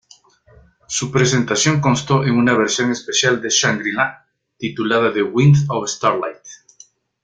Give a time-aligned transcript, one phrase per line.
[0.87, 4.25] Su presentación constó en una versión especial de ""Shangri-La""
[4.57, 6.39] titulada ""The Wind of Starlight"".